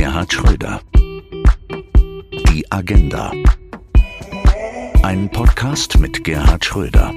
[0.00, 0.80] Gerhard Schröder.
[2.48, 3.32] Die Agenda.
[5.02, 7.12] Ein Podcast mit Gerhard Schröder.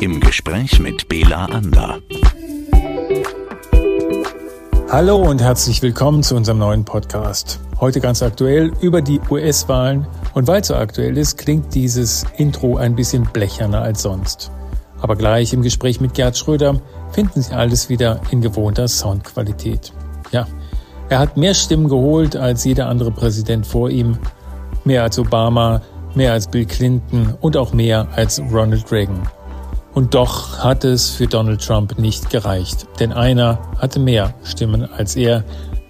[0.00, 2.00] Im Gespräch mit Bela Ander.
[4.90, 7.60] Hallo und herzlich willkommen zu unserem neuen Podcast.
[7.78, 10.04] Heute ganz aktuell über die US-Wahlen.
[10.34, 14.50] Und weil es so aktuell ist, klingt dieses Intro ein bisschen blecherner als sonst.
[15.00, 16.80] Aber gleich im Gespräch mit Gerhard Schröder
[17.12, 19.92] finden Sie alles wieder in gewohnter Soundqualität.
[20.32, 20.48] Ja,
[21.08, 24.18] er hat mehr Stimmen geholt als jeder andere Präsident vor ihm,
[24.84, 25.80] mehr als Obama,
[26.14, 29.22] mehr als Bill Clinton und auch mehr als Ronald Reagan.
[29.94, 35.16] Und doch hat es für Donald Trump nicht gereicht, denn einer hatte mehr Stimmen als
[35.16, 35.44] er,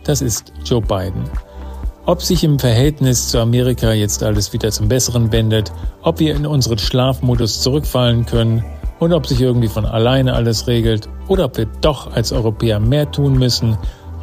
[0.04, 1.24] das ist Joe Biden.
[2.06, 6.46] Ob sich im Verhältnis zu Amerika jetzt alles wieder zum Besseren wendet, ob wir in
[6.46, 8.64] unseren Schlafmodus zurückfallen können
[8.98, 13.10] und ob sich irgendwie von alleine alles regelt oder ob wir doch als Europäer mehr
[13.10, 13.76] tun müssen,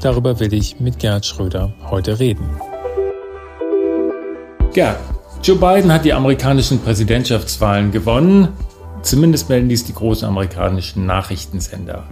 [0.05, 2.47] darüber will ich mit Gerd Schröder heute reden.
[4.73, 4.99] Gerd,
[5.41, 8.49] Joe Biden hat die amerikanischen Präsidentschaftswahlen gewonnen.
[9.01, 12.03] Zumindest melden dies die großen amerikanischen Nachrichtensender.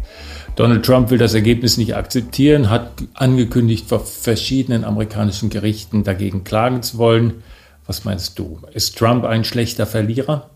[0.55, 6.81] Donald Trump will das Ergebnis nicht akzeptieren, hat angekündigt, vor verschiedenen amerikanischen Gerichten dagegen klagen
[6.81, 7.43] zu wollen.
[7.85, 8.59] Was meinst du?
[8.73, 10.49] Ist Trump ein schlechter Verlierer?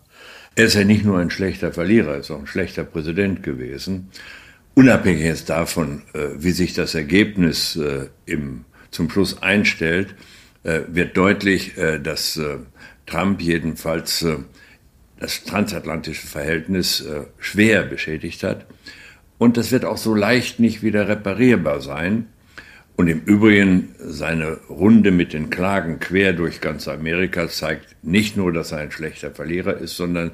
[0.55, 4.09] Er ist ja nicht nur ein schlechter Verlierer, er ist auch ein schlechter Präsident gewesen.
[4.77, 10.13] Unabhängig jetzt davon, äh, wie sich das Ergebnis äh, im, zum Schluss einstellt,
[10.61, 12.39] äh, wird deutlich, dass
[13.07, 14.23] Trump jedenfalls
[15.19, 17.03] das transatlantische Verhältnis
[17.39, 18.67] schwer beschädigt hat.
[19.39, 22.27] Und das wird auch so leicht nicht wieder reparierbar sein.
[22.97, 28.51] Und im Übrigen, seine Runde mit den Klagen quer durch ganz Amerika zeigt nicht nur,
[28.51, 30.31] dass er ein schlechter Verlierer ist, sondern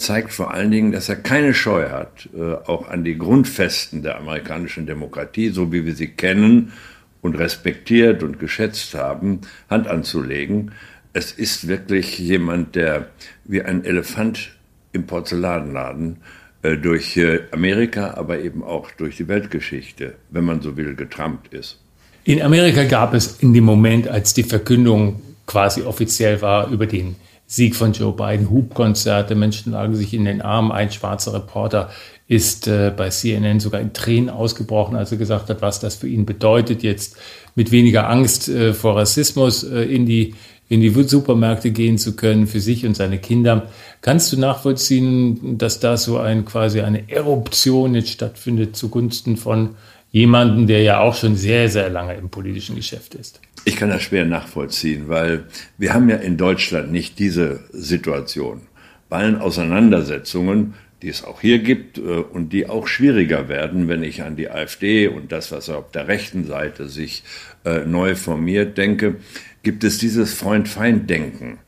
[0.00, 4.18] zeigt vor allen Dingen, dass er keine Scheu hat, äh, auch an die Grundfesten der
[4.18, 6.72] amerikanischen Demokratie, so wie wir sie kennen
[7.20, 10.72] und respektiert und geschätzt haben, Hand anzulegen.
[11.12, 13.08] Es ist wirklich jemand, der
[13.44, 14.52] wie ein Elefant
[14.92, 16.18] im Porzellanladen
[16.62, 21.52] äh, durch äh, Amerika, aber eben auch durch die Weltgeschichte, wenn man so will, getrampt
[21.52, 21.78] ist.
[22.24, 27.16] In Amerika gab es in dem Moment, als die Verkündung quasi offiziell war über den
[27.52, 30.70] Sieg von Joe Biden, Hubkonzerte, Menschen lagen sich in den Armen.
[30.70, 31.90] Ein schwarzer Reporter
[32.28, 36.06] ist äh, bei CNN sogar in Tränen ausgebrochen, als er gesagt hat, was das für
[36.06, 37.16] ihn bedeutet, jetzt
[37.56, 40.34] mit weniger Angst äh, vor Rassismus äh, in die
[40.68, 43.66] in die Supermärkte gehen zu können für sich und seine Kinder.
[44.02, 49.70] Kannst du nachvollziehen, dass da so ein quasi eine Eruption jetzt stattfindet zugunsten von
[50.10, 53.40] jemandem, der ja auch schon sehr, sehr lange im politischen Geschäft ist?
[53.64, 55.44] Ich kann das schwer nachvollziehen, weil
[55.76, 58.62] wir haben ja in Deutschland nicht diese Situation.
[59.08, 64.02] Bei allen Auseinandersetzungen, die es auch hier gibt äh, und die auch schwieriger werden, wenn
[64.02, 67.22] ich an die AfD und das, was auf der rechten Seite sich
[67.64, 69.16] äh, neu formiert, denke,
[69.62, 71.58] gibt es dieses Freund-Feind-Denken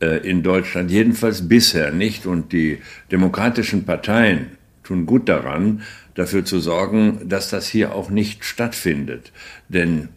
[0.00, 2.26] äh, in Deutschland jedenfalls bisher nicht.
[2.26, 2.78] Und die
[3.10, 5.82] demokratischen Parteien tun gut daran,
[6.14, 9.32] dafür zu sorgen, dass das hier auch nicht stattfindet.
[9.68, 10.08] Denn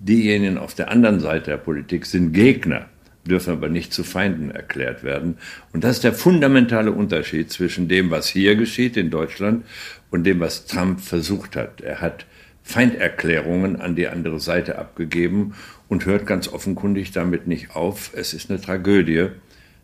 [0.00, 2.86] diejenigen auf der anderen Seite der Politik sind Gegner,
[3.26, 5.36] dürfen aber nicht zu Feinden erklärt werden.
[5.72, 9.64] Und das ist der fundamentale Unterschied zwischen dem, was hier geschieht in Deutschland
[10.10, 11.80] und dem, was Trump versucht hat.
[11.80, 12.26] Er hat
[12.62, 15.54] Feinderklärungen an die andere Seite abgegeben
[15.88, 18.12] und hört ganz offenkundig damit nicht auf.
[18.14, 19.28] Es ist eine Tragödie,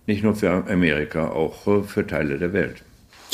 [0.06, 2.85] nicht nur für Amerika, auch für Teile der Welt.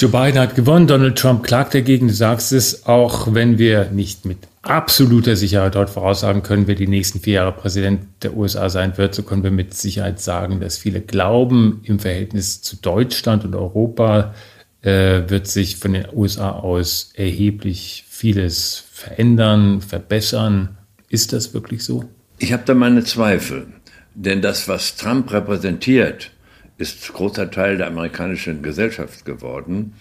[0.03, 2.09] Joe Biden hat gewonnen, Donald Trump klagt dagegen.
[2.09, 6.89] Du sagst es, auch wenn wir nicht mit absoluter Sicherheit dort voraussagen können, wer die
[6.89, 10.77] nächsten vier Jahre Präsident der USA sein wird, so können wir mit Sicherheit sagen, dass
[10.77, 14.35] viele glauben, im Verhältnis zu Deutschland und Europa
[14.81, 20.79] äh, wird sich von den USA aus erheblich vieles verändern, verbessern.
[21.11, 22.07] Ist das wirklich so?
[22.41, 23.69] Ich habe da meine Zweifel.
[24.17, 26.33] Denn das, was Trump repräsentiert,
[26.79, 29.95] ist großer Teil der amerikanischen Gesellschaft geworden.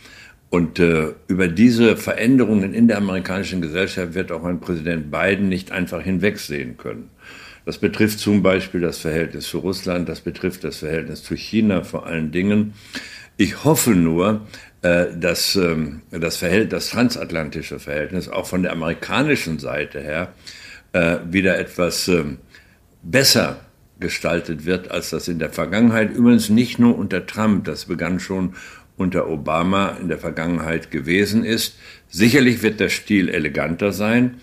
[0.49, 5.71] Und äh, über diese Veränderungen in der amerikanischen Gesellschaft wird auch ein Präsident Biden nicht
[5.71, 7.09] einfach hinwegsehen können.
[7.65, 12.05] Das betrifft zum Beispiel das Verhältnis zu Russland, das betrifft das Verhältnis zu China vor
[12.05, 12.73] allen Dingen.
[13.37, 14.41] Ich hoffe nur,
[14.81, 20.33] äh, dass ähm, das, Verhältnis, das transatlantische Verhältnis auch von der amerikanischen Seite her
[20.91, 22.23] äh, wieder etwas äh,
[23.03, 23.59] besser
[24.01, 28.53] gestaltet wird, als das in der Vergangenheit, übrigens nicht nur unter Trump, das begann schon
[28.97, 31.77] unter Obama in der Vergangenheit gewesen ist.
[32.09, 34.35] Sicherlich wird der Stil eleganter sein,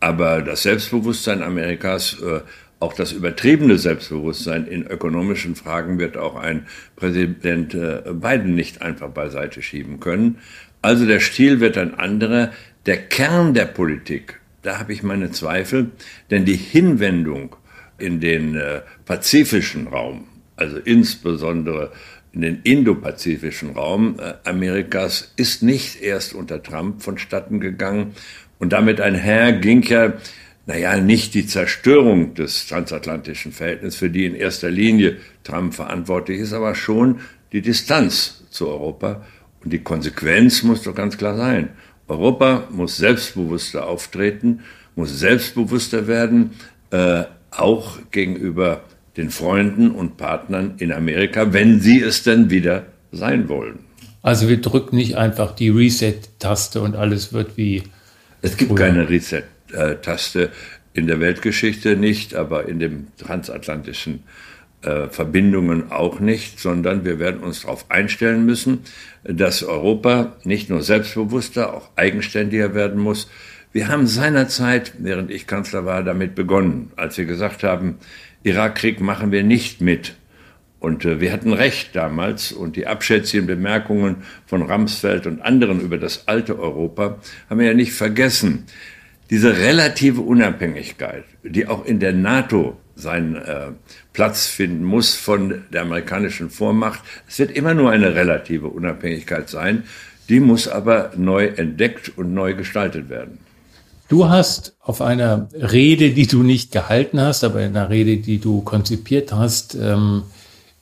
[0.00, 2.40] aber das Selbstbewusstsein Amerikas, äh,
[2.78, 9.08] auch das übertriebene Selbstbewusstsein in ökonomischen Fragen wird auch ein Präsident äh, Biden nicht einfach
[9.08, 10.38] beiseite schieben können.
[10.82, 12.52] Also der Stil wird ein anderer.
[12.84, 15.92] Der Kern der Politik da habe ich meine Zweifel,
[16.30, 17.54] denn die Hinwendung
[17.98, 20.24] in den äh, pazifischen Raum,
[20.56, 21.92] also insbesondere
[22.32, 28.12] in den indopazifischen Raum äh, Amerikas, ist nicht erst unter Trump vonstatten gegangen.
[28.58, 30.12] Und damit einher ging ja,
[30.66, 36.52] naja, nicht die Zerstörung des transatlantischen Verhältnisses, für die in erster Linie Trump verantwortlich ist,
[36.52, 37.20] aber schon
[37.52, 39.24] die Distanz zu Europa.
[39.64, 41.70] Und die Konsequenz muss doch ganz klar sein.
[42.08, 44.60] Europa muss selbstbewusster auftreten,
[44.94, 46.50] muss selbstbewusster werden,
[46.90, 48.82] äh, auch gegenüber
[49.16, 53.80] den Freunden und Partnern in Amerika, wenn sie es denn wieder sein wollen.
[54.22, 57.84] Also wir drücken nicht einfach die Reset-Taste und alles wird wie.
[58.42, 58.86] Es gibt früher.
[58.86, 60.50] keine Reset-Taste
[60.92, 64.24] in der Weltgeschichte nicht, aber in den transatlantischen
[64.82, 68.80] äh, Verbindungen auch nicht, sondern wir werden uns darauf einstellen müssen,
[69.24, 73.28] dass Europa nicht nur selbstbewusster, auch eigenständiger werden muss.
[73.76, 77.96] Wir haben seinerzeit, während ich Kanzler war, damit begonnen, als wir gesagt haben,
[78.42, 80.16] Irakkrieg machen wir nicht mit.
[80.80, 85.98] Und äh, wir hatten recht damals und die abschätzigen Bemerkungen von Ramsfeld und anderen über
[85.98, 87.18] das alte Europa
[87.50, 88.64] haben wir ja nicht vergessen.
[89.28, 93.72] Diese relative Unabhängigkeit, die auch in der NATO seinen äh,
[94.14, 97.00] Platz finden muss von der amerikanischen Vormacht.
[97.28, 99.82] Es wird immer nur eine relative Unabhängigkeit sein.
[100.30, 103.44] Die muss aber neu entdeckt und neu gestaltet werden.
[104.08, 108.38] Du hast auf einer Rede, die du nicht gehalten hast, aber in einer Rede, die
[108.38, 110.22] du konzipiert hast, ähm,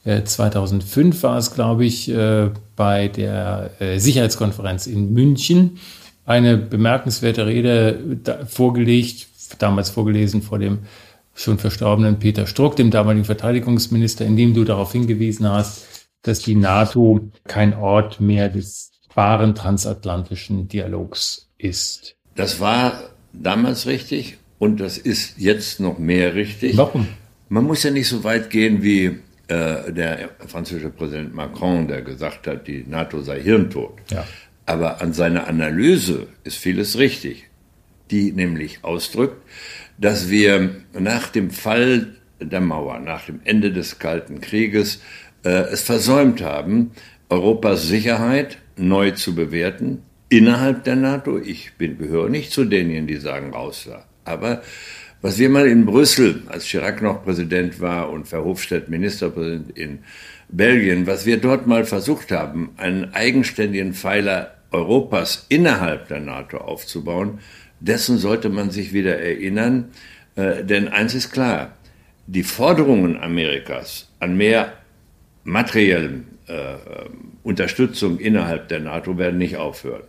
[0.04, 5.78] 2005 äh, war es, glaube ich, äh, bei der äh, Sicherheitskonferenz in München,
[6.26, 9.28] eine bemerkenswerte Rede da, vorgelegt,
[9.58, 10.80] damals vorgelesen vor dem
[11.34, 15.86] schon verstorbenen Peter Struck, dem damaligen Verteidigungsminister, in dem du darauf hingewiesen hast,
[16.22, 22.16] dass die NATO kein Ort mehr des wahren transatlantischen Dialogs ist.
[22.34, 22.92] Das war
[23.42, 26.76] damals richtig und das ist jetzt noch mehr richtig.
[26.76, 27.08] Warum?
[27.48, 32.46] Man muss ja nicht so weit gehen wie äh, der französische Präsident Macron, der gesagt
[32.46, 33.92] hat, die NATO sei hirntot.
[34.10, 34.26] Ja.
[34.66, 37.50] Aber an seiner Analyse ist vieles richtig,
[38.10, 39.36] die nämlich ausdrückt,
[39.98, 45.02] dass wir nach dem Fall der Mauer, nach dem Ende des Kalten Krieges,
[45.44, 46.92] äh, es versäumt haben,
[47.28, 51.38] Europas Sicherheit neu zu bewerten, innerhalb der NATO.
[51.38, 54.04] Ich bin, gehöre nicht zu denjenigen, die sagen, raus da.
[54.24, 54.62] Aber
[55.22, 60.00] was wir mal in Brüssel, als Chirac noch Präsident war und Verhofstadt Ministerpräsident in
[60.48, 67.38] Belgien, was wir dort mal versucht haben, einen eigenständigen Pfeiler Europas innerhalb der NATO aufzubauen,
[67.80, 69.90] dessen sollte man sich wieder erinnern.
[70.36, 71.72] Äh, denn eins ist klar,
[72.26, 74.74] die Forderungen Amerikas an mehr
[75.44, 76.74] materiellen äh,
[77.42, 80.04] Unterstützung innerhalb der NATO werden nicht aufhören.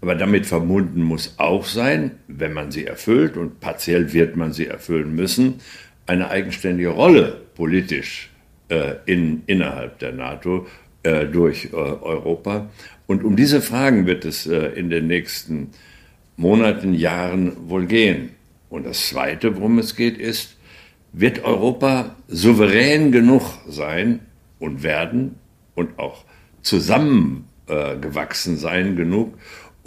[0.00, 4.66] Aber damit verbunden muss auch sein, wenn man sie erfüllt, und partiell wird man sie
[4.66, 5.60] erfüllen müssen,
[6.06, 8.30] eine eigenständige Rolle politisch
[8.68, 10.66] äh, in, innerhalb der NATO
[11.02, 12.70] äh, durch äh, Europa.
[13.06, 15.70] Und um diese Fragen wird es äh, in den nächsten
[16.36, 18.30] Monaten, Jahren wohl gehen.
[18.70, 20.56] Und das Zweite, worum es geht, ist,
[21.12, 24.20] wird Europa souverän genug sein
[24.58, 25.36] und werden
[25.74, 26.24] und auch
[26.62, 29.38] zusammengewachsen sein genug,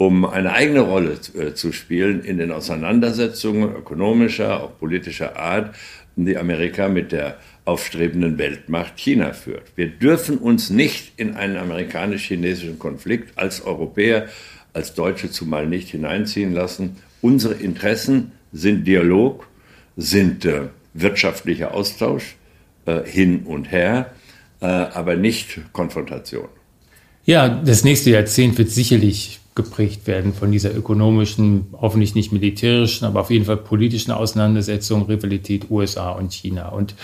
[0.06, 5.76] um eine eigene Rolle äh, zu spielen in den Auseinandersetzungen ökonomischer, auch politischer Art,
[6.16, 9.62] die Amerika mit der aufstrebenden Weltmacht China führt.
[9.76, 14.26] Wir dürfen uns nicht in einen amerikanisch-chinesischen Konflikt als Europäer,
[14.72, 16.96] als Deutsche zumal nicht hineinziehen lassen.
[17.20, 19.46] Unsere Interessen sind Dialog,
[19.96, 20.62] sind äh,
[20.94, 22.34] wirtschaftlicher Austausch
[22.86, 24.12] äh, hin und her,
[24.60, 26.48] äh, aber nicht Konfrontation.
[27.24, 33.20] Ja, das nächste Jahrzehnt wird sicherlich geprägt werden von dieser ökonomischen, hoffentlich nicht militärischen, aber
[33.20, 36.70] auf jeden Fall politischen Auseinandersetzung, Rivalität USA und China.
[36.70, 36.94] Und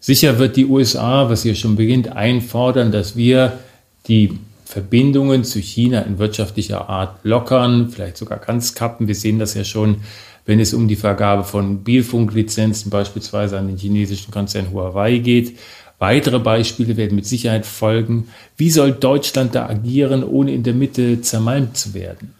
[0.00, 3.58] sicher wird die USA, was hier schon beginnt, einfordern, dass wir
[4.06, 9.08] die Verbindungen zu China in wirtschaftlicher Art lockern, vielleicht sogar ganz kappen.
[9.08, 9.98] Wir sehen das ja schon,
[10.46, 15.58] wenn es um die Vergabe von Mobilfunklizenzen beispielsweise an den chinesischen Konzern Huawei geht.
[15.98, 18.28] Weitere Beispiele werden mit Sicherheit folgen.
[18.56, 22.34] Wie soll Deutschland da agieren, ohne in der Mitte zermalmt zu werden?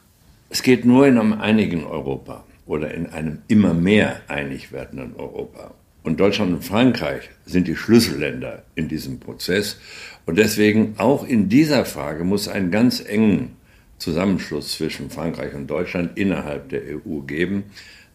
[0.50, 5.72] Es geht nur in einem einigen Europa oder in einem immer mehr einig werdenden Europa.
[6.02, 9.78] Und Deutschland und Frankreich sind die Schlüsselländer in diesem Prozess.
[10.26, 13.56] Und deswegen auch in dieser Frage muss ein ganz engen
[13.98, 17.64] Zusammenschluss zwischen Frankreich und Deutschland innerhalb der EU geben.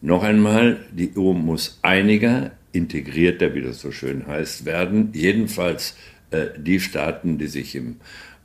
[0.00, 5.10] Noch einmal, die EU muss einiger, integrierter, wie das so schön heißt, werden.
[5.12, 5.96] Jedenfalls
[6.30, 7.96] äh, die Staaten, die sich im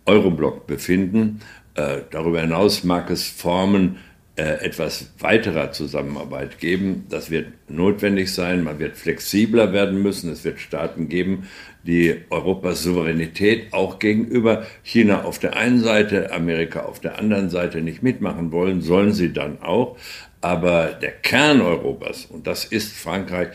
[0.06, 1.42] Euroblock befinden.
[1.76, 3.98] Äh, darüber hinaus mag es Formen
[4.38, 7.06] äh, etwas weiterer Zusammenarbeit geben.
[7.10, 8.64] Das wird notwendig sein.
[8.64, 10.32] Man wird flexibler werden müssen.
[10.32, 11.48] Es wird Staaten geben,
[11.84, 17.82] die Europas Souveränität auch gegenüber China auf der einen Seite, Amerika auf der anderen Seite
[17.82, 19.98] nicht mitmachen wollen, sollen sie dann auch.
[20.42, 23.50] Aber der Kern Europas, und das ist Frankreich,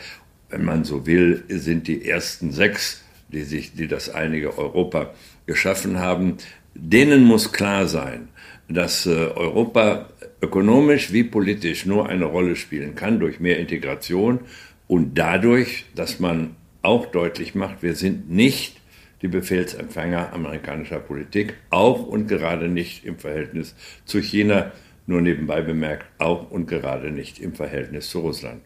[0.51, 5.13] wenn man so will, sind die ersten sechs, die sich, die das einige Europa
[5.45, 6.37] geschaffen haben,
[6.75, 8.27] denen muss klar sein,
[8.67, 10.09] dass äh, Europa
[10.41, 14.39] ökonomisch wie politisch nur eine Rolle spielen kann durch mehr Integration
[14.87, 18.81] und dadurch, dass man auch deutlich macht, wir sind nicht
[19.21, 24.71] die Befehlsempfänger amerikanischer Politik, auch und gerade nicht im Verhältnis zu China,
[25.05, 28.61] nur nebenbei bemerkt, auch und gerade nicht im Verhältnis zu Russland.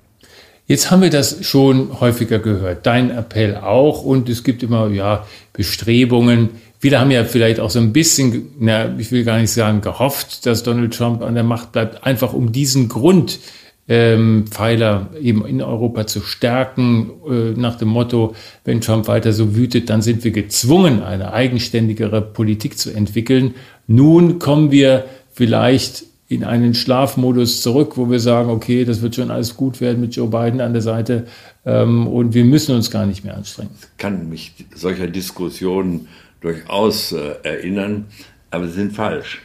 [0.67, 5.25] Jetzt haben wir das schon häufiger gehört, dein Appell auch und es gibt immer ja
[5.53, 6.49] Bestrebungen.
[6.79, 10.45] Viele haben ja vielleicht auch so ein bisschen, na, ich will gar nicht sagen gehofft,
[10.47, 13.39] dass Donald Trump an der Macht bleibt, einfach um diesen Grund
[13.87, 19.55] ähm, Pfeiler eben in Europa zu stärken, äh, nach dem Motto, wenn Trump weiter so
[19.55, 23.53] wütet, dann sind wir gezwungen, eine eigenständigere Politik zu entwickeln.
[23.85, 29.29] Nun kommen wir vielleicht in einen Schlafmodus zurück, wo wir sagen, okay, das wird schon
[29.29, 31.27] alles gut werden mit Joe Biden an der Seite
[31.65, 33.71] ähm, und wir müssen uns gar nicht mehr anstrengen.
[33.79, 36.07] Ich kann mich solcher Diskussionen
[36.41, 38.05] durchaus äh, erinnern,
[38.49, 39.41] aber sie sind falsch.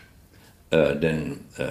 [0.70, 1.64] Äh, denn äh,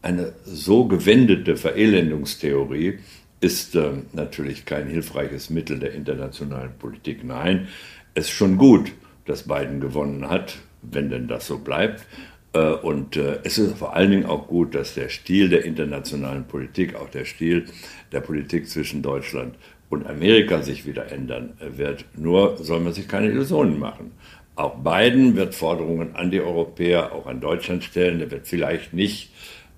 [0.00, 3.00] eine so gewendete Verelendungstheorie
[3.40, 7.24] ist äh, natürlich kein hilfreiches Mittel der internationalen Politik.
[7.24, 7.68] Nein,
[8.14, 8.92] es ist schon gut,
[9.26, 12.04] dass Biden gewonnen hat, wenn denn das so bleibt.
[12.52, 16.44] Äh, und äh, es ist vor allen Dingen auch gut, dass der Stil der internationalen
[16.44, 17.66] Politik, auch der Stil
[18.12, 19.54] der Politik zwischen Deutschland
[19.90, 22.04] und Amerika sich wieder ändern wird.
[22.14, 24.12] Nur soll man sich keine Illusionen machen.
[24.54, 28.20] Auch Biden wird Forderungen an die Europäer, auch an Deutschland stellen.
[28.20, 29.30] Er wird vielleicht nicht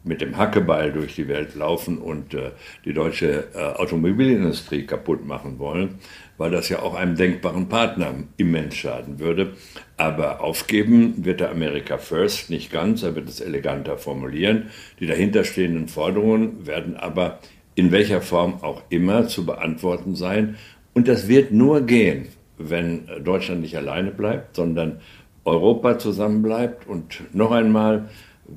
[0.05, 2.53] mit dem Hackebeil durch die Welt laufen und äh,
[2.85, 5.99] die deutsche äh, Automobilindustrie kaputt machen wollen,
[6.41, 9.53] weil das ja auch einem denkbaren Partner immens schaden würde.
[9.99, 14.71] Aber aufgeben wird der America First nicht ganz, er wird es eleganter formulieren.
[15.01, 17.41] Die dahinterstehenden Forderungen werden aber
[17.75, 20.57] in welcher Form auch immer zu beantworten sein.
[20.95, 25.03] Und das wird nur gehen, wenn Deutschland nicht alleine bleibt, sondern
[25.45, 28.09] Europa zusammenbleibt und noch einmal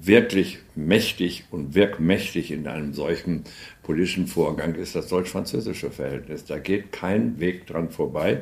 [0.02, 3.44] wirklich mächtig und wirkmächtig in einem solchen
[3.84, 6.46] politischen Vorgang ist das deutsch-französische Verhältnis.
[6.46, 8.42] Da geht kein Weg dran vorbei.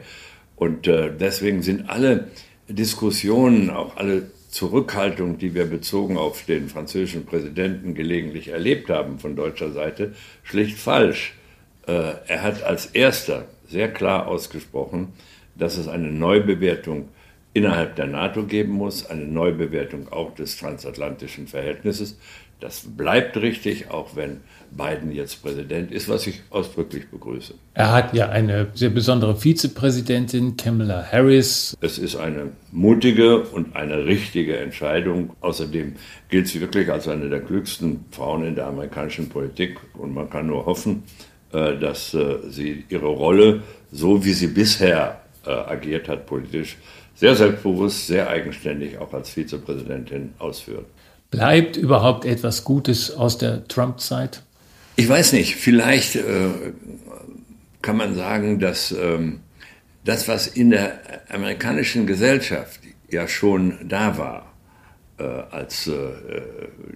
[0.56, 2.30] Und äh, deswegen sind alle
[2.70, 9.36] Diskussionen, auch alle Zurückhaltung, die wir bezogen auf den französischen Präsidenten gelegentlich erlebt haben von
[9.36, 11.34] deutscher Seite, schlicht falsch.
[11.88, 15.14] Äh, er hat als erster sehr klar ausgesprochen,
[15.56, 17.10] dass es eine Neubewertung
[17.54, 22.18] innerhalb der NATO geben muss, eine Neubewertung auch des transatlantischen Verhältnisses.
[22.62, 27.56] Das bleibt richtig, auch wenn Biden jetzt Präsident ist, was ich ausdrücklich begrüße.
[27.74, 31.76] Er hat ja eine sehr besondere Vizepräsidentin, Kamala Harris.
[31.82, 35.32] Es ist eine mutige und eine richtige Entscheidung.
[35.42, 35.96] Außerdem
[36.30, 39.78] gilt sie wirklich als eine der klügsten Frauen in der amerikanischen Politik.
[39.98, 41.04] Und man kann nur hoffen,
[41.52, 46.78] äh, dass äh, sie ihre Rolle, so wie sie bisher äh, agiert hat politisch,
[47.22, 50.88] sehr selbstbewusst, sehr eigenständig auch als Vizepräsidentin ausführt.
[51.30, 54.42] Bleibt überhaupt etwas Gutes aus der Trump-Zeit?
[54.96, 55.56] Ich weiß nicht.
[55.56, 56.22] Vielleicht äh,
[57.84, 59.42] kann man sagen, dass ähm,
[60.04, 61.00] das, was in der
[61.30, 62.80] amerikanischen Gesellschaft
[63.12, 64.52] ja schon da war,
[65.20, 65.92] äh, als äh,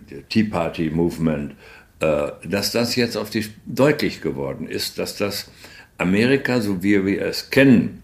[0.10, 1.53] der Tea Party Movement,
[2.00, 5.51] äh, dass das jetzt auf die deutlich geworden ist, dass das
[6.00, 8.01] Amerika, so wie wir es kennen,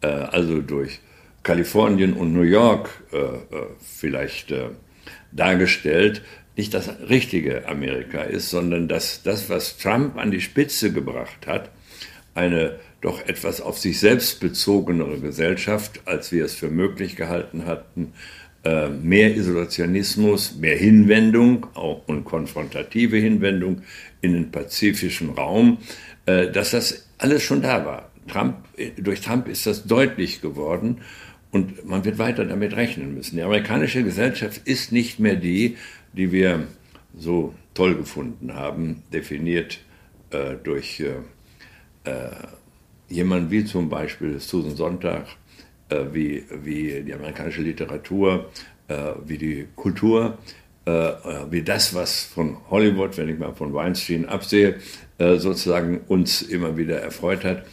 [0.00, 1.00] äh, also durch
[1.42, 4.68] Kalifornien und New York äh, äh, vielleicht äh,
[5.32, 6.22] dargestellt,
[6.56, 11.70] nicht das richtige Amerika ist, sondern dass das, was Trump an die Spitze gebracht hat,
[12.34, 18.12] eine doch etwas auf sich selbst bezogenere Gesellschaft, als wir es für möglich gehalten hatten,
[18.62, 23.82] äh, mehr Isolationismus, mehr Hinwendung auch und konfrontative Hinwendung
[24.20, 25.78] in den pazifischen Raum,
[26.26, 28.10] äh, dass das alles schon da war.
[28.28, 28.56] Trump,
[28.98, 31.00] durch Trump ist das deutlich geworden
[31.52, 33.36] und man wird weiter damit rechnen müssen.
[33.36, 35.76] Die amerikanische Gesellschaft ist nicht mehr die,
[36.12, 36.66] die wir
[37.16, 39.80] so toll gefunden haben, definiert
[40.30, 41.14] äh, durch äh,
[42.04, 42.30] äh,
[43.08, 45.26] jemanden wie zum Beispiel Susan Sonntag,
[45.88, 48.50] äh, wie, wie die amerikanische Literatur,
[48.88, 50.38] äh, wie die Kultur,
[50.84, 50.90] äh,
[51.50, 54.78] wie das, was von Hollywood, wenn ich mal von Weinstein absehe,
[55.18, 57.66] sozusagen uns immer wieder erfreut hat.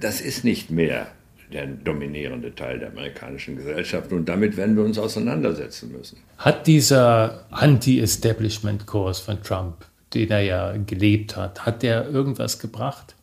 [0.00, 1.06] das ist nicht mehr
[1.52, 4.12] der dominierende Teil der amerikanischen Gesellschaft.
[4.12, 6.18] Und damit werden wir uns auseinandersetzen müssen.
[6.38, 13.14] Hat dieser Anti-Establishment-Kurs von Trump, den er ja gelebt hat, hat der irgendwas gebracht?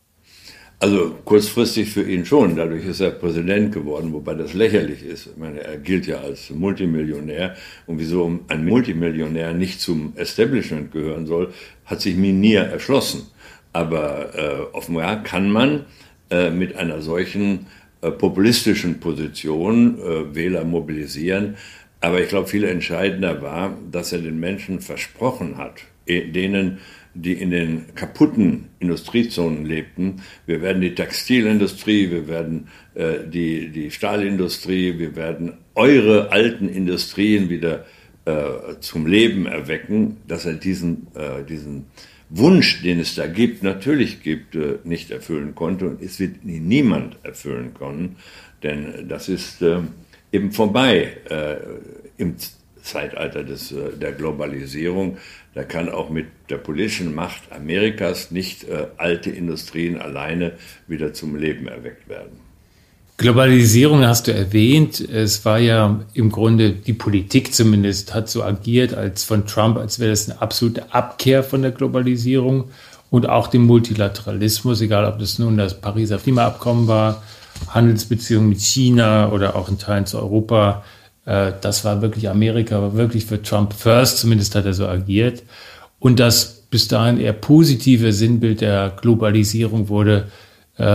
[0.78, 5.26] Also kurzfristig für ihn schon, dadurch ist er Präsident geworden, wobei das lächerlich ist.
[5.26, 7.54] Ich meine, er gilt ja als Multimillionär
[7.86, 11.54] und wieso ein Multimillionär nicht zum Establishment gehören soll,
[11.86, 13.26] hat sich mir nie erschlossen.
[13.72, 15.86] Aber äh, offenbar kann man
[16.28, 17.66] äh, mit einer solchen
[18.00, 21.56] populistischen Position äh, Wähler mobilisieren.
[22.00, 26.78] Aber ich glaube, viel entscheidender war, dass er den Menschen versprochen hat, eh, denen
[27.14, 30.22] die in den kaputten Industriezonen lebten.
[30.44, 37.48] Wir werden die Textilindustrie, wir werden äh, die, die Stahlindustrie, wir werden eure alten Industrien
[37.48, 37.86] wieder
[38.26, 41.86] äh, zum Leben erwecken, dass er diesen, äh, diesen
[42.28, 47.18] Wunsch, den es da gibt, natürlich gibt, äh, nicht erfüllen konnte und es wird niemand
[47.22, 48.16] erfüllen können,
[48.62, 49.80] denn das ist äh,
[50.32, 51.56] eben vorbei äh,
[52.16, 52.36] im
[52.82, 55.18] Zeitalter des, der Globalisierung.
[55.54, 58.64] Da kann auch mit der politischen Macht Amerikas nicht
[58.96, 60.52] alte Industrien alleine
[60.86, 62.45] wieder zum Leben erweckt werden.
[63.16, 65.00] Globalisierung hast du erwähnt.
[65.00, 69.98] Es war ja im Grunde die Politik zumindest hat so agiert als von Trump, als
[69.98, 72.64] wäre das eine absolute Abkehr von der Globalisierung
[73.10, 77.22] und auch dem Multilateralismus, egal ob das nun das Pariser Klimaabkommen war,
[77.68, 80.82] Handelsbeziehungen mit China oder auch in Teilen zu Europa
[81.26, 85.42] äh, das war wirklich Amerika, war wirklich für Trump first, zumindest hat er so agiert.
[85.98, 90.28] Und das bis dahin eher positive Sinnbild der Globalisierung wurde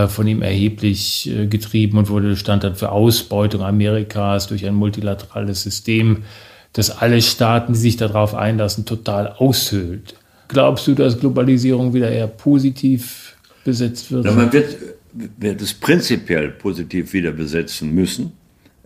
[0.08, 5.62] von ihm erheblich äh, getrieben und wurde stand dann für Ausbeutung Amerikas durch ein multilaterales
[5.62, 6.24] System,
[6.72, 10.14] das alle Staaten, die sich darauf einlassen, total aushöhlt.
[10.48, 14.24] Glaubst du, dass Globalisierung wieder eher positiv besetzt wird?
[14.24, 14.76] Na, man wird,
[15.12, 18.32] wird es prinzipiell positiv wieder besetzen müssen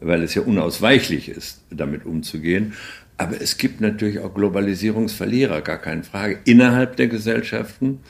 [0.00, 2.74] weil es ja unausweichlich ist, damit umzugehen.
[3.18, 8.00] Aber es gibt natürlich auch Globalisierungsverlierer, gar keine Frage, innerhalb der Gesellschaften,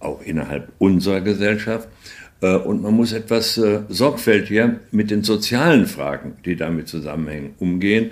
[0.00, 1.88] auch innerhalb unserer Gesellschaft.
[2.44, 8.10] Äh, und man muss etwas äh, sorgfältiger mit den sozialen Fragen, die damit zusammenhängen, umgehen.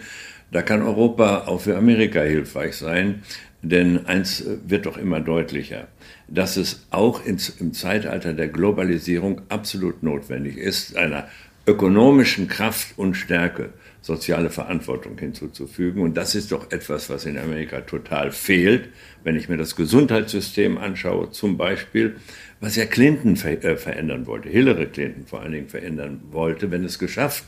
[0.50, 3.22] Da kann Europa auch für Amerika hilfreich sein,
[3.60, 5.86] denn eins äh, wird doch immer deutlicher,
[6.28, 11.28] dass es auch ins, im Zeitalter der Globalisierung absolut notwendig ist, einer
[11.66, 13.70] ökonomischen Kraft und Stärke
[14.02, 16.02] soziale Verantwortung hinzuzufügen.
[16.02, 18.88] Und das ist doch etwas, was in Amerika total fehlt.
[19.22, 22.16] Wenn ich mir das Gesundheitssystem anschaue, zum Beispiel,
[22.60, 26.84] was ja Clinton ver äh, verändern wollte, Hillary Clinton vor allen Dingen verändern wollte, wenn
[26.84, 27.44] es geschafft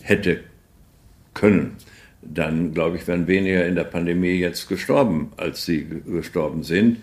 [0.00, 0.40] hätte
[1.34, 1.76] können,
[2.22, 6.98] dann glaube ich, wären weniger in der Pandemie jetzt gestorben, als sie gestorben sind.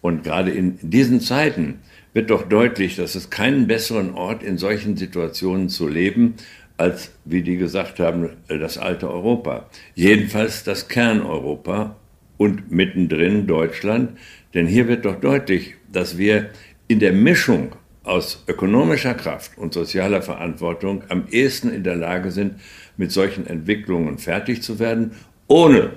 [0.00, 1.80] Und gerade in diesen Zeiten
[2.12, 6.34] wird doch deutlich, dass es keinen besseren Ort in solchen Situationen zu leben,
[6.80, 9.66] als, wie die gesagt haben, das alte Europa.
[9.94, 11.96] Jedenfalls das Kerneuropa
[12.38, 14.16] und mittendrin Deutschland.
[14.54, 16.48] Denn hier wird doch deutlich, dass wir
[16.88, 22.54] in der Mischung aus ökonomischer Kraft und sozialer Verantwortung am ehesten in der Lage sind,
[22.96, 25.12] mit solchen Entwicklungen fertig zu werden,
[25.48, 25.90] ohne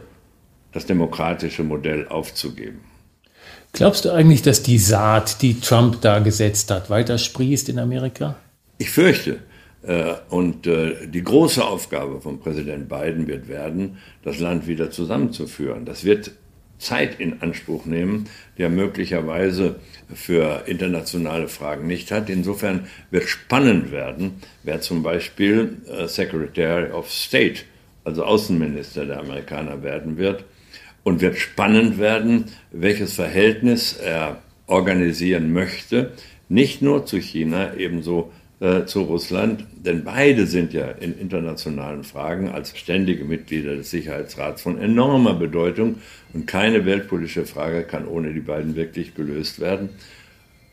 [0.73, 2.81] das demokratische Modell aufzugeben.
[3.71, 8.35] Glaubst du eigentlich, dass die Saat, die Trump da gesetzt hat, weiter sprießt in Amerika?
[8.79, 9.39] Ich fürchte.
[9.83, 15.85] Äh, und äh, die große Aufgabe von Präsident Biden wird werden, das Land wieder zusammenzuführen.
[15.85, 16.31] Das wird
[16.77, 19.75] Zeit in Anspruch nehmen, die er möglicherweise
[20.13, 22.29] für internationale Fragen nicht hat.
[22.29, 27.61] Insofern wird spannend werden, wer zum Beispiel äh, Secretary of State,
[28.03, 30.45] also Außenminister der Amerikaner werden wird
[31.03, 36.11] und wird spannend werden, welches Verhältnis er organisieren möchte,
[36.49, 38.31] nicht nur zu China, ebenso
[38.63, 44.61] äh, zu Russland, denn beide sind ja in internationalen Fragen als ständige Mitglieder des Sicherheitsrats
[44.61, 45.97] von enormer Bedeutung
[46.31, 49.89] und keine weltpolitische Frage kann ohne die beiden wirklich gelöst werden.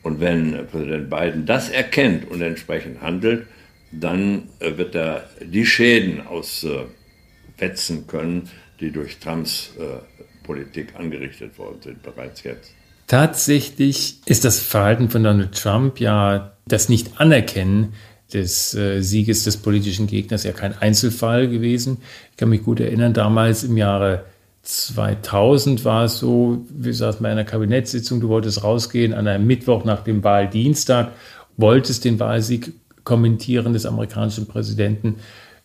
[0.05, 3.49] Und wenn Präsident Biden das erkennt und entsprechend handelt,
[3.91, 8.49] dann äh, wird er die Schäden auswetzen können,
[8.79, 12.73] die durch Trumps äh, Politik angerichtet worden sind, bereits jetzt.
[13.11, 17.95] Tatsächlich ist das Verhalten von Donald Trump ja das Nicht-Anerkennen
[18.33, 21.99] des äh, Sieges des politischen Gegners ja kein Einzelfall gewesen.
[22.31, 24.27] Ich kann mich gut erinnern, damals im Jahre
[24.63, 29.85] 2000 war es so, wir saßen bei einer Kabinettssitzung, du wolltest rausgehen an einem Mittwoch
[29.85, 31.11] nach dem Wahldienstag,
[31.57, 35.17] wolltest den Wahlsieg kommentieren des amerikanischen Präsidenten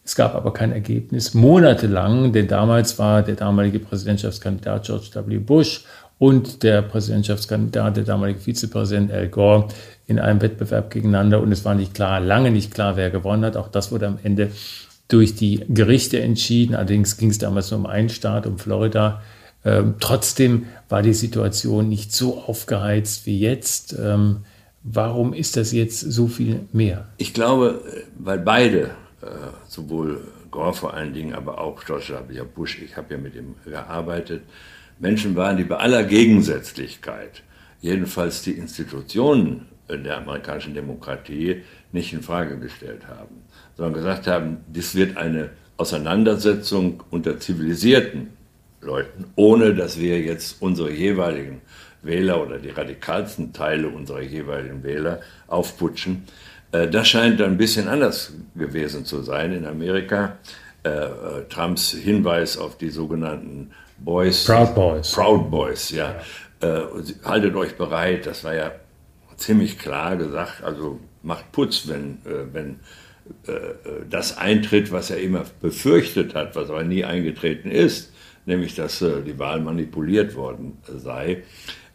[0.05, 1.34] es gab aber kein Ergebnis.
[1.34, 5.39] Monatelang, denn damals war der damalige Präsidentschaftskandidat George W.
[5.39, 5.84] Bush
[6.17, 9.67] und der Präsidentschaftskandidat, der damalige Vizepräsident Al Gore,
[10.08, 11.41] in einem Wettbewerb gegeneinander.
[11.41, 13.58] Und es war nicht klar, lange nicht klar, wer gewonnen hat.
[13.58, 14.51] Auch das wurde am Ende
[15.08, 16.75] durch die Gerichte entschieden.
[16.75, 19.21] Allerdings ging es damals nur um einen Staat, um Florida.
[19.63, 23.97] Ähm, trotzdem war die Situation nicht so aufgeheizt wie jetzt.
[23.99, 24.45] Ähm,
[24.84, 27.08] warum ist das jetzt so viel mehr?
[27.17, 27.82] Ich glaube,
[28.17, 29.28] weil beide, äh,
[29.67, 32.41] sowohl Gore vor allen Dingen, aber auch George W.
[32.43, 34.43] Bush, ich habe ja mit ihm gearbeitet,
[34.99, 37.43] Menschen waren, die bei aller Gegensätzlichkeit
[37.81, 43.43] jedenfalls die Institutionen der amerikanischen Demokratie nicht in Frage gestellt haben,
[43.75, 48.29] sondern gesagt haben, dies wird eine Auseinandersetzung unter zivilisierten
[48.81, 51.62] Leuten, ohne dass wir jetzt unsere jeweiligen
[52.01, 56.23] Wähler oder die radikalsten Teile unserer jeweiligen Wähler aufputschen.
[56.71, 60.38] Äh, das scheint ein bisschen anders gewesen zu sein in Amerika.
[60.84, 61.10] Äh, äh,
[61.49, 64.45] Trumps Hinweis auf die sogenannten Boys.
[64.45, 65.12] Proud Boys.
[65.12, 66.15] Proud Boys, ja.
[66.62, 66.89] ja.
[67.23, 68.71] haltet euch bereit, das war ja
[69.38, 72.79] ziemlich klar gesagt, also macht Putz, wenn, wenn
[74.10, 78.13] das eintritt, was er immer befürchtet hat, was aber nie eingetreten ist,
[78.45, 81.43] nämlich dass die Wahl manipuliert worden sei.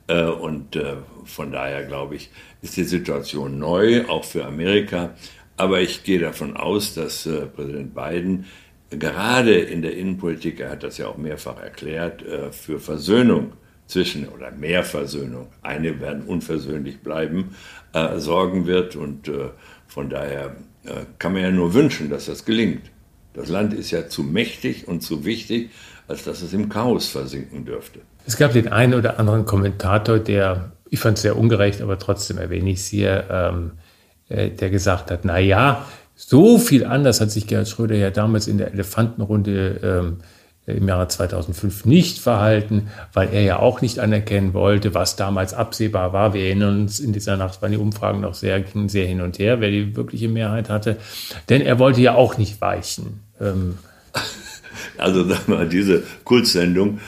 [0.08, 0.78] Und
[1.24, 2.30] von daher glaube ich,
[2.62, 5.14] ist die Situation neu, auch für Amerika.
[5.60, 8.46] Aber ich gehe davon aus, dass äh, Präsident Biden
[8.90, 13.52] gerade in der Innenpolitik, er hat das ja auch mehrfach erklärt, äh, für Versöhnung
[13.86, 17.56] zwischen oder mehr Versöhnung, eine werden unversöhnlich bleiben,
[17.92, 18.96] äh, sorgen wird.
[18.96, 19.50] Und äh,
[19.86, 20.56] von daher
[21.18, 22.90] kann man ja nur wünschen, dass das gelingt.
[23.34, 25.68] Das Land ist ja zu mächtig und zu wichtig,
[26.08, 28.00] als dass es im Chaos versinken dürfte.
[28.24, 32.38] Es gab den einen oder anderen Kommentator, der ich fand es sehr ungerecht, aber trotzdem
[32.38, 33.72] erwähne ich es hier, ähm,
[34.28, 35.86] äh, der gesagt hat, na ja,
[36.26, 40.16] so viel anders hat sich Gerhard Schröder ja damals in der Elefantenrunde ähm,
[40.66, 46.12] im Jahre 2005 nicht verhalten, weil er ja auch nicht anerkennen wollte, was damals absehbar
[46.12, 46.34] war.
[46.34, 49.60] Wir erinnern uns, in dieser Nacht waren die Umfragen noch sehr, sehr hin und her,
[49.60, 50.98] wer die wirkliche Mehrheit hatte.
[51.48, 53.20] Denn er wollte ja auch nicht weichen.
[53.40, 53.78] Ähm,
[54.98, 57.00] also sag mal, diese Kultsendung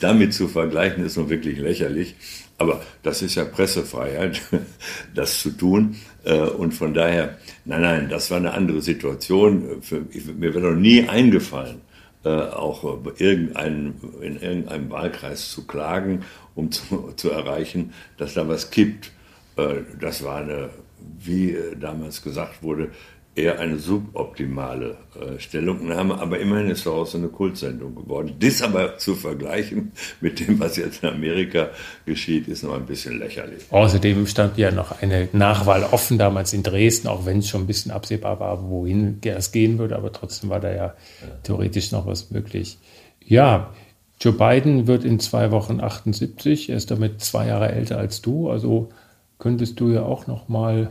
[0.00, 2.16] damit zu vergleichen, ist nun wirklich lächerlich.
[2.56, 4.40] Aber das ist ja Pressefreiheit,
[5.14, 5.96] das zu tun.
[6.24, 9.82] Äh, und von daher, nein, nein, das war eine andere Situation.
[9.82, 11.80] Für, mir wäre noch nie eingefallen,
[12.24, 12.84] äh, auch
[13.18, 19.12] irgendein, in irgendeinem Wahlkreis zu klagen, um zu, zu erreichen, dass da was kippt.
[19.56, 20.70] Äh, das war eine,
[21.18, 22.90] wie damals gesagt wurde,
[23.36, 28.34] eher eine suboptimale äh, Stellungnahme, aber immerhin ist daraus eine Kultsendung geworden.
[28.38, 31.68] Das aber zu vergleichen mit dem, was jetzt in Amerika
[32.06, 33.64] geschieht, ist noch ein bisschen lächerlich.
[33.70, 37.66] Außerdem stand ja noch eine Nachwahl offen damals in Dresden, auch wenn es schon ein
[37.66, 40.94] bisschen absehbar war, wohin es gehen würde, aber trotzdem war da ja
[41.42, 42.78] theoretisch noch was möglich.
[43.24, 43.72] Ja,
[44.20, 48.48] Joe Biden wird in zwei Wochen 78, er ist damit zwei Jahre älter als du,
[48.48, 48.90] also
[49.38, 50.90] könntest du ja auch noch mal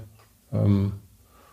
[0.52, 0.94] ähm,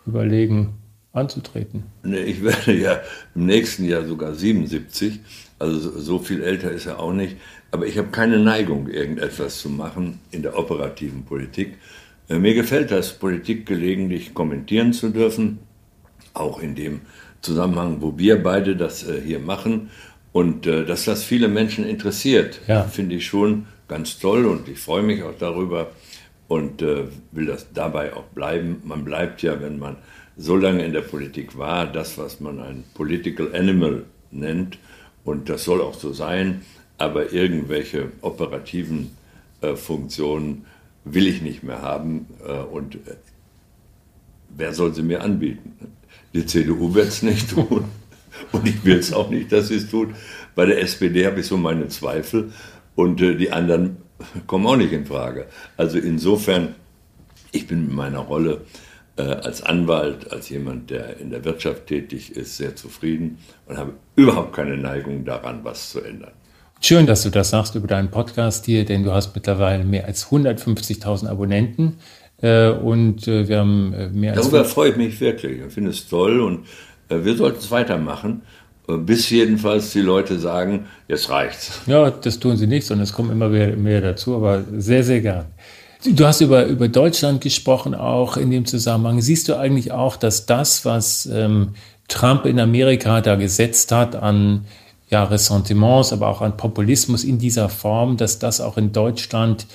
[0.05, 0.80] überlegen,
[1.13, 1.83] anzutreten?
[2.03, 3.01] Ich werde ja
[3.35, 5.19] im nächsten Jahr sogar 77,
[5.59, 7.37] also so viel älter ist er auch nicht.
[7.71, 11.77] Aber ich habe keine Neigung, irgendetwas zu machen in der operativen Politik.
[12.29, 15.59] Äh, mir gefällt das, Politik gelegentlich kommentieren zu dürfen,
[16.33, 17.01] auch in dem
[17.41, 19.89] Zusammenhang, wo wir beide das äh, hier machen.
[20.33, 22.83] Und äh, dass das viele Menschen interessiert, ja.
[22.83, 25.91] finde ich schon ganz toll und ich freue mich auch darüber
[26.47, 28.81] und will das dabei auch bleiben.
[28.83, 29.95] Man bleibt ja, wenn man
[30.41, 34.79] so lange in der Politik war, das, was man ein Political Animal nennt.
[35.23, 36.61] Und das soll auch so sein.
[36.97, 39.11] Aber irgendwelche operativen
[39.61, 40.65] äh, Funktionen
[41.03, 42.27] will ich nicht mehr haben.
[42.45, 43.17] Äh, und äh,
[44.49, 45.73] wer soll sie mir anbieten?
[46.33, 47.85] Die CDU wird es nicht tun.
[48.51, 50.09] Und ich will es auch nicht, dass sie es tut.
[50.55, 52.51] Bei der SPD habe ich so meine Zweifel.
[52.95, 53.97] Und äh, die anderen
[54.47, 55.45] kommen auch nicht in Frage.
[55.77, 56.75] Also insofern,
[57.51, 58.61] ich bin mit meiner Rolle
[59.21, 63.93] äh, als Anwalt, als jemand, der in der Wirtschaft tätig ist, sehr zufrieden und habe
[64.15, 66.31] überhaupt keine Neigung daran, was zu ändern.
[66.81, 70.27] Schön, dass du das sagst über deinen Podcast hier, denn du hast mittlerweile mehr als
[70.27, 71.97] 150.000 Abonnenten
[72.41, 74.41] äh, und äh, wir haben äh, mehr als...
[74.41, 75.61] Darüber freue ich mich wirklich.
[75.61, 76.65] Ich finde es toll und
[77.09, 78.41] äh, wir sollten es weitermachen
[78.97, 81.81] bis jedenfalls die Leute sagen, jetzt reicht's.
[81.85, 85.21] Ja, das tun sie nicht, sondern es kommen immer mehr, mehr dazu, aber sehr, sehr
[85.21, 85.45] gern.
[86.03, 89.21] Du hast über, über Deutschland gesprochen, auch in dem Zusammenhang.
[89.21, 91.75] Siehst du eigentlich auch, dass das, was ähm,
[92.07, 94.65] Trump in Amerika da gesetzt hat an
[95.09, 99.67] ja, Ressentiments, aber auch an Populismus in dieser Form, dass das auch in Deutschland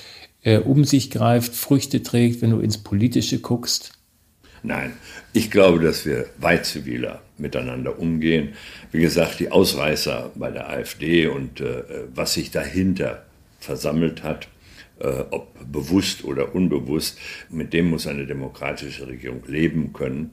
[0.43, 3.93] äh, um sich greift, Früchte trägt, wenn du ins Politische guckst?
[4.63, 4.93] Nein,
[5.31, 8.53] ich glaube, dass wir weit ziviler miteinander umgehen.
[8.91, 13.23] Wie gesagt, die Ausreißer bei der AfD und äh, was sich dahinter
[13.59, 14.49] versammelt hat,
[14.99, 20.31] äh, ob bewusst oder unbewusst, mit dem muss eine demokratische Regierung leben können.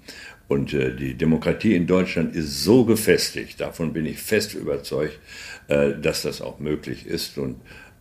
[0.48, 5.18] Und äh, die Demokratie in Deutschland ist so gefestigt, davon bin ich fest überzeugt,
[5.68, 7.56] äh, dass das auch möglich ist und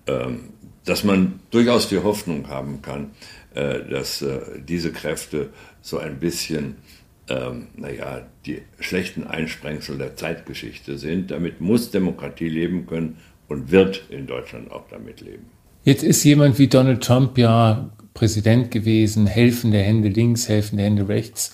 [0.08, 0.50] ähm,
[0.86, 3.12] dass man durchaus die Hoffnung haben kann,
[3.54, 5.50] äh, dass äh, diese Kräfte
[5.82, 6.76] so ein bisschen
[7.30, 11.32] ähm, naja, die schlechten Einsprengsel der Zeitgeschichte sind.
[11.32, 15.53] Damit muss Demokratie leben können und wird in Deutschland auch damit leben.
[15.84, 21.52] Jetzt ist jemand wie Donald Trump ja Präsident gewesen, helfende Hände links, helfende Hände rechts.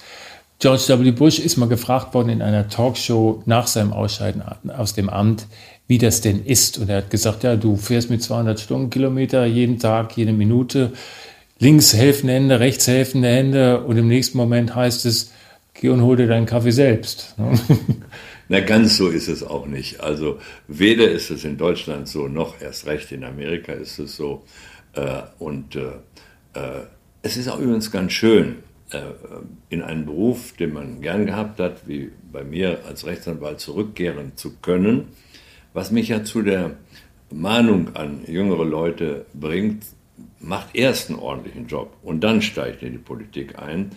[0.59, 1.11] George W.
[1.11, 5.47] Bush ist mal gefragt worden in einer Talkshow nach seinem Ausscheiden aus dem Amt,
[5.87, 6.77] wie das denn ist.
[6.77, 10.91] Und er hat gesagt, ja, du fährst mit 200 Stundenkilometer jeden Tag, jede Minute,
[11.59, 15.31] links helfende Hände, rechts helfende Hände und im nächsten Moment heißt es,
[15.73, 17.35] geh und hol dir deinen Kaffee selbst.
[18.51, 20.01] Na, ganz so ist es auch nicht.
[20.01, 24.43] Also weder ist es in Deutschland so, noch erst recht in Amerika ist es so.
[24.93, 25.91] Äh, und äh,
[26.55, 26.81] äh,
[27.21, 29.01] es ist auch übrigens ganz schön, äh,
[29.69, 34.55] in einen Beruf, den man gern gehabt hat, wie bei mir als Rechtsanwalt, zurückkehren zu
[34.63, 35.09] können.
[35.73, 36.71] Was mich ja zu der
[37.29, 39.85] Mahnung an jüngere Leute bringt,
[40.39, 43.91] macht erst einen ordentlichen Job und dann steigt in die Politik ein.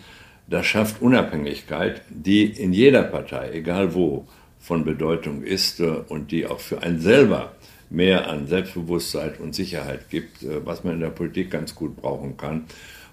[0.47, 4.27] Das schafft Unabhängigkeit, die in jeder Partei, egal wo,
[4.63, 7.51] von Bedeutung ist äh, und die auch für einen selber
[7.89, 12.37] mehr an Selbstbewusstsein und Sicherheit gibt, äh, was man in der Politik ganz gut brauchen
[12.37, 12.63] kann.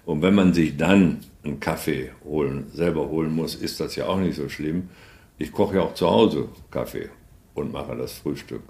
[0.07, 4.19] Und wenn man sich dann einen Kaffee holen, selber holen muss, ist das ja auch
[4.19, 4.89] nicht so schlimm.
[5.39, 7.11] Ich koche ja auch zu Hause Kaffee
[7.55, 8.63] und mache das Frühstück.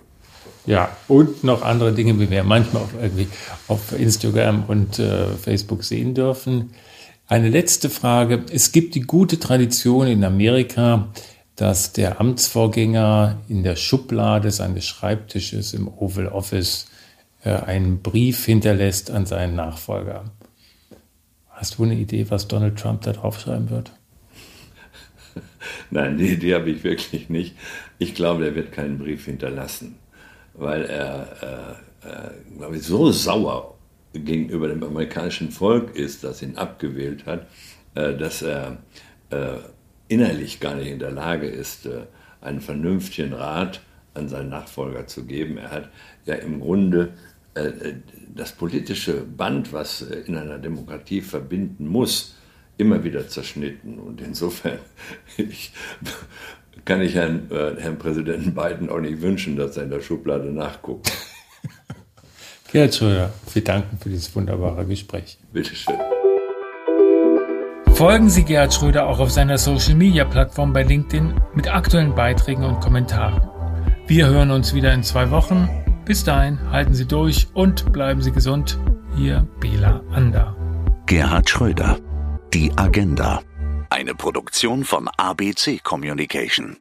[0.64, 3.28] Ja, und noch andere Dinge, wie wir manchmal auf, irgendwie
[3.68, 6.70] auf Instagram und äh, Facebook sehen dürfen.
[7.26, 8.44] Eine letzte Frage.
[8.50, 11.08] Es gibt die gute Tradition in Amerika,
[11.60, 16.86] dass der Amtsvorgänger in der Schublade seines Schreibtisches im Oval Office
[17.44, 20.24] äh, einen Brief hinterlässt an seinen Nachfolger.
[21.50, 23.92] Hast du eine Idee, was Donald Trump da draufschreiben wird?
[25.90, 27.54] Nein, die Idee habe ich wirklich nicht.
[27.98, 29.96] Ich glaube, er wird keinen Brief hinterlassen,
[30.54, 33.74] weil er, äh, äh, glaube ich, so sauer
[34.14, 37.46] gegenüber dem amerikanischen Volk ist, das ihn abgewählt hat,
[37.96, 38.78] äh, dass er
[39.28, 39.56] äh,
[40.10, 42.02] innerlich gar nicht in der Lage ist, äh,
[42.40, 43.80] einen vernünftigen Rat
[44.12, 45.56] an seinen Nachfolger zu geben.
[45.56, 45.88] Er hat
[46.26, 47.12] ja im Grunde
[47.54, 47.94] äh, äh,
[48.34, 52.34] das politische Band, was in einer Demokratie verbinden muss,
[52.76, 53.98] immer wieder zerschnitten.
[53.98, 54.78] Und insofern
[55.36, 55.72] ich,
[56.84, 61.12] kann ich Herrn, Herrn Präsidenten Biden auch nicht wünschen, dass er in der Schublade nachguckt.
[62.72, 65.38] Gerhard Schröder, wir danken für dieses wunderbare Gespräch.
[65.52, 66.19] Bitteschön.
[68.00, 73.42] Folgen Sie Gerhard Schröder auch auf seiner Social-Media-Plattform bei LinkedIn mit aktuellen Beiträgen und Kommentaren.
[74.06, 75.68] Wir hören uns wieder in zwei Wochen.
[76.06, 78.78] Bis dahin, halten Sie durch und bleiben Sie gesund.
[79.18, 80.56] Ihr Bela Ander.
[81.04, 81.98] Gerhard Schröder.
[82.54, 83.42] Die Agenda.
[83.90, 86.78] Eine Produktion von ABC Communication.